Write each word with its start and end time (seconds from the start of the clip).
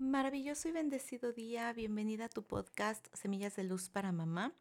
Maravilloso 0.00 0.66
y 0.66 0.72
bendecido 0.72 1.34
día. 1.34 1.70
Bienvenida 1.74 2.24
a 2.24 2.28
tu 2.30 2.42
podcast 2.42 3.06
Semillas 3.12 3.54
de 3.56 3.64
Luz 3.64 3.90
para 3.90 4.12
Mamá 4.12 4.54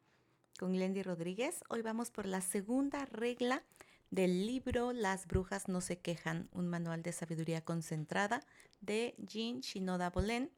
con 0.59 0.73
Glendy 0.73 1.01
Rodríguez. 1.01 1.63
Hoy 1.69 1.81
vamos 1.81 2.11
por 2.11 2.25
la 2.25 2.41
segunda 2.41 3.05
regla 3.05 3.63
del 4.11 4.45
libro 4.45 4.91
Las 4.91 5.27
brujas 5.27 5.69
no 5.69 5.79
se 5.79 5.97
quejan, 5.97 6.49
un 6.51 6.67
manual 6.67 7.03
de 7.03 7.13
sabiduría 7.13 7.63
concentrada 7.63 8.41
de 8.81 9.15
Jean 9.17 9.61
Shinoda 9.61 10.09
Bolen. 10.09 10.51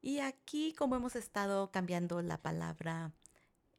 Y 0.00 0.18
aquí, 0.18 0.74
como 0.76 0.96
hemos 0.96 1.14
estado 1.14 1.70
cambiando 1.70 2.22
la 2.22 2.42
palabra 2.42 3.12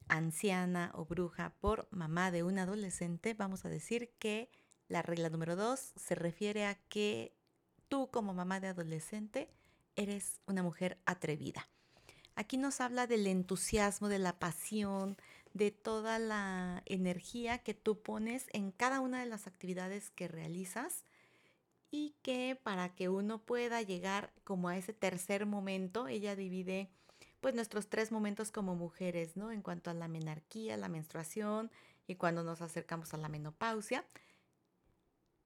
anciana 0.08 0.94
o 0.96 1.04
bruja 1.04 1.54
por 1.60 1.90
mamá 1.92 2.32
de 2.32 2.44
un 2.44 2.60
adolescente, 2.60 3.34
vamos 3.34 3.66
a 3.66 3.70
decir 3.70 4.10
que 4.20 4.50
la 4.88 5.02
regla 5.02 5.30
número 5.30 5.58
dos 5.58 5.92
se 5.98 6.16
refiere 6.16 6.66
a 6.66 6.76
que 6.76 7.36
tú 7.90 8.10
como 8.10 8.34
mamá 8.34 8.62
de 8.62 8.68
adolescente 8.68 9.50
eres 9.96 10.42
una 10.46 10.64
mujer 10.64 10.98
atrevida. 11.06 11.68
Aquí 12.36 12.58
nos 12.58 12.82
habla 12.82 13.08
del 13.08 13.28
entusiasmo, 13.28 14.10
de 14.10 14.20
la 14.20 14.40
pasión, 14.40 15.18
de 15.54 15.72
toda 15.72 16.18
la 16.18 16.82
energía 16.86 17.60
que 17.60 17.74
tú 17.74 18.02
pones 18.02 18.48
en 18.54 18.72
cada 18.72 19.00
una 19.02 19.20
de 19.20 19.28
las 19.28 19.46
actividades 19.46 20.10
que 20.10 20.28
realizas 20.28 21.06
y 21.92 22.16
que 22.24 22.60
para 22.62 22.90
que 22.90 23.08
uno 23.08 23.40
pueda 23.40 23.82
llegar 23.84 24.34
como 24.44 24.68
a 24.70 24.78
ese 24.78 24.94
tercer 24.94 25.46
momento, 25.46 26.08
ella 26.08 26.36
divide 26.36 26.90
pues 27.40 27.54
nuestros 27.54 27.88
tres 27.88 28.12
momentos 28.12 28.52
como 28.52 28.76
mujeres, 28.76 29.38
¿no? 29.38 29.52
En 29.52 29.62
cuanto 29.62 29.92
a 29.92 29.94
la 29.94 30.08
menarquía, 30.08 30.78
la 30.78 30.90
menstruación 30.90 31.70
y 32.08 32.16
cuando 32.16 32.44
nos 32.44 32.62
acercamos 32.62 33.14
a 33.14 33.18
la 33.18 33.30
menopausia, 33.30 34.06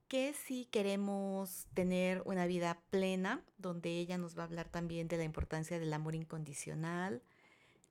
que 0.07 0.33
si 0.33 0.65
queremos 0.65 1.67
tener 1.73 2.21
una 2.25 2.47
vida 2.47 2.79
plena, 2.89 3.43
donde 3.57 3.97
ella 3.97 4.17
nos 4.17 4.37
va 4.37 4.43
a 4.43 4.45
hablar 4.45 4.69
también 4.69 5.07
de 5.07 5.17
la 5.17 5.23
importancia 5.23 5.79
del 5.79 5.93
amor 5.93 6.15
incondicional, 6.15 7.21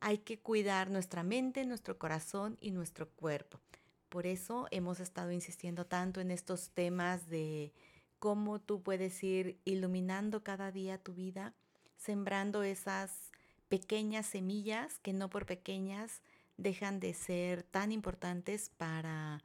hay 0.00 0.19
que 0.19 0.39
cuidar 0.39 0.91
nuestra 0.91 1.22
mente, 1.22 1.64
nuestro 1.64 1.98
corazón 1.98 2.56
y 2.61 2.70
nuestro 2.70 3.09
cuerpo. 3.11 3.61
Por 4.09 4.27
eso 4.27 4.67
hemos 4.70 5.00
estado 5.00 5.33
insistiendo 5.33 5.87
tanto 5.87 6.20
en 6.20 6.31
estos 6.31 6.70
temas 6.70 7.28
de 7.28 7.72
cómo 8.19 8.61
tú 8.61 8.83
puedes 8.83 9.22
ir 9.22 9.59
iluminando 9.64 10.42
cada 10.42 10.72
día 10.72 10.98
tu 10.98 11.12
vida, 11.12 11.55
sembrando 11.97 12.62
esas 12.62 13.31
pequeñas 13.69 14.27
semillas 14.27 14.98
que 15.00 15.12
no 15.12 15.28
por 15.28 15.44
pequeñas 15.44 16.22
dejan 16.56 17.00
de 17.00 17.14
ser 17.14 17.62
tan 17.62 17.92
importantes 17.92 18.70
para 18.77 19.42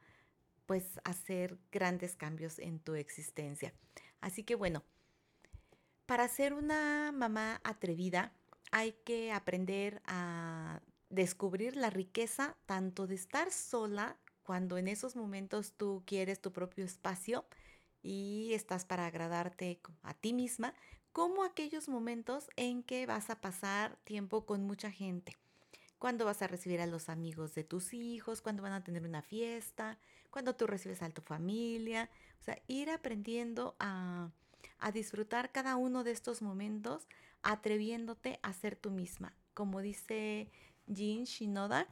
pues 0.72 0.98
hacer 1.04 1.58
grandes 1.70 2.16
cambios 2.16 2.58
en 2.58 2.78
tu 2.78 2.94
existencia. 2.94 3.74
Así 4.22 4.42
que 4.42 4.54
bueno, 4.54 4.82
para 6.06 6.26
ser 6.28 6.54
una 6.54 7.12
mamá 7.12 7.60
atrevida, 7.62 8.32
hay 8.70 8.92
que 9.04 9.32
aprender 9.32 10.00
a 10.06 10.80
descubrir 11.10 11.76
la 11.76 11.90
riqueza 11.90 12.56
tanto 12.64 13.06
de 13.06 13.16
estar 13.16 13.52
sola 13.52 14.16
cuando 14.44 14.78
en 14.78 14.88
esos 14.88 15.14
momentos 15.14 15.74
tú 15.76 16.04
quieres 16.06 16.40
tu 16.40 16.54
propio 16.54 16.86
espacio 16.86 17.44
y 18.02 18.54
estás 18.54 18.86
para 18.86 19.04
agradarte 19.04 19.78
a 20.02 20.14
ti 20.14 20.32
misma, 20.32 20.72
como 21.12 21.44
aquellos 21.44 21.86
momentos 21.86 22.48
en 22.56 22.82
que 22.82 23.04
vas 23.04 23.28
a 23.28 23.42
pasar 23.42 23.98
tiempo 24.04 24.46
con 24.46 24.62
mucha 24.62 24.90
gente. 24.90 25.36
Cuando 26.02 26.24
vas 26.24 26.42
a 26.42 26.48
recibir 26.48 26.80
a 26.80 26.86
los 26.86 27.08
amigos 27.08 27.54
de 27.54 27.62
tus 27.62 27.94
hijos, 27.94 28.42
cuando 28.42 28.60
van 28.60 28.72
a 28.72 28.82
tener 28.82 29.04
una 29.04 29.22
fiesta, 29.22 30.00
cuando 30.30 30.56
tú 30.56 30.66
recibes 30.66 31.00
a 31.00 31.10
tu 31.10 31.22
familia. 31.22 32.10
O 32.40 32.42
sea, 32.42 32.60
ir 32.66 32.90
aprendiendo 32.90 33.76
a, 33.78 34.32
disfrutar 34.92 35.52
cada 35.52 35.76
uno 35.76 36.02
de 36.02 36.10
estos 36.10 36.42
momentos 36.42 37.06
atreviéndote 37.44 38.40
a 38.42 38.52
ser 38.52 38.74
tú 38.74 38.90
misma. 38.90 39.32
Como 39.54 39.80
dice 39.80 40.48
Jean 40.88 41.22
Shinoda, 41.22 41.86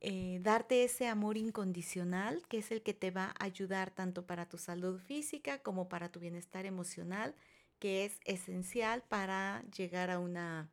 eh, 0.00 0.40
darte 0.42 0.82
ese 0.82 1.06
amor 1.06 1.36
incondicional 1.36 2.42
que 2.48 2.58
es 2.58 2.72
el 2.72 2.82
que 2.82 2.92
te 2.92 3.12
va 3.12 3.36
a 3.38 3.44
ayudar 3.44 3.92
tanto 3.92 4.26
para 4.26 4.48
tu 4.48 4.58
salud 4.58 4.98
física 4.98 5.62
como 5.62 5.88
para 5.88 6.10
tu 6.10 6.18
bienestar 6.18 6.66
emocional, 6.66 7.36
que 7.78 8.04
es 8.04 8.18
esencial 8.24 9.04
para 9.08 9.62
llegar 9.76 10.10
a 10.10 10.18
una, 10.18 10.72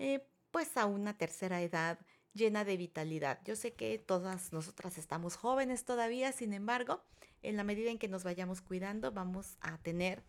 eh, 0.00 0.26
pues 0.56 0.78
a 0.78 0.86
una 0.86 1.12
tercera 1.18 1.60
edad 1.60 1.98
llena 2.32 2.64
de 2.64 2.78
vitalidad. 2.78 3.40
Yo 3.44 3.56
sé 3.56 3.74
que 3.74 3.98
todas 3.98 4.54
nosotras 4.54 4.96
estamos 4.96 5.36
jóvenes 5.36 5.84
todavía, 5.84 6.32
sin 6.32 6.54
embargo, 6.54 7.02
en 7.42 7.58
la 7.58 7.62
medida 7.62 7.90
en 7.90 7.98
que 7.98 8.08
nos 8.08 8.24
vayamos 8.24 8.62
cuidando, 8.62 9.12
vamos 9.12 9.58
a 9.60 9.76
tener 9.76 10.22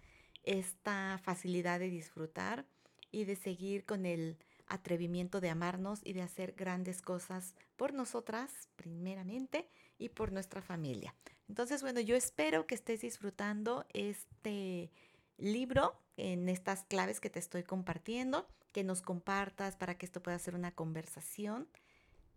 esta 0.43 1.17
facilidad 1.23 1.79
de 1.79 1.89
disfrutar 1.89 2.65
y 3.09 3.23
de 3.23 3.37
seguir 3.37 3.85
con 3.85 4.05
el 4.05 4.37
atrevimiento 4.67 5.39
de 5.39 5.49
amarnos 5.49 6.01
y 6.03 6.11
de 6.11 6.23
hacer 6.23 6.55
grandes 6.57 7.01
cosas 7.01 7.55
por 7.77 7.93
nosotras 7.93 8.67
primeramente 8.75 9.69
y 9.97 10.09
por 10.09 10.33
nuestra 10.33 10.61
familia. 10.61 11.15
Entonces, 11.47 11.81
bueno, 11.81 12.01
yo 12.01 12.17
espero 12.17 12.67
que 12.67 12.75
estés 12.75 12.99
disfrutando 12.99 13.85
este 13.93 14.91
libro 15.37 16.01
en 16.17 16.49
estas 16.49 16.83
claves 16.83 17.19
que 17.19 17.29
te 17.29 17.39
estoy 17.39 17.63
compartiendo, 17.63 18.47
que 18.71 18.83
nos 18.83 19.01
compartas 19.01 19.75
para 19.75 19.97
que 19.97 20.05
esto 20.05 20.21
pueda 20.21 20.39
ser 20.39 20.55
una 20.55 20.73
conversación 20.73 21.67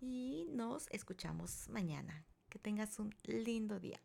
y 0.00 0.47
nos 0.50 0.87
escuchamos 0.91 1.69
mañana. 1.69 2.25
Que 2.49 2.59
tengas 2.59 2.99
un 2.99 3.15
lindo 3.22 3.78
día. 3.78 4.00